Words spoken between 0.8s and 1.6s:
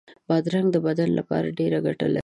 بدن لپاره